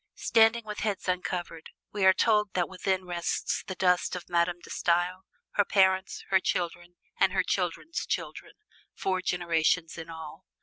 Standing 0.17 0.65
with 0.65 0.79
heads 0.79 1.07
uncovered, 1.07 1.69
we 1.91 2.05
are 2.05 2.11
told 2.11 2.53
that 2.55 2.67
within 2.67 3.05
rests 3.05 3.63
the 3.67 3.75
dust 3.75 4.15
of 4.15 4.29
Madame 4.29 4.59
De 4.63 4.71
Stael, 4.71 5.25
her 5.51 5.63
parents, 5.63 6.23
her 6.29 6.39
children, 6.39 6.95
and 7.19 7.33
her 7.33 7.43
children's 7.43 8.07
children 8.07 8.53
four 8.95 9.21
generations 9.21 9.99
in 9.99 10.09
all. 10.09 10.47